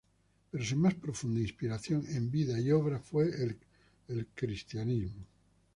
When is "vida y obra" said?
2.31-2.97